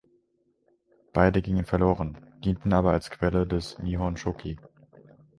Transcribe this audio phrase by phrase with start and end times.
[1.13, 4.57] Beide gingen verloren, dienten aber als Quelle des "Nihon Shoki".